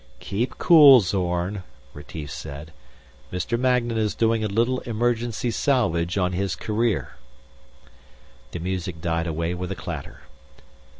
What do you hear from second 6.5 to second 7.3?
career."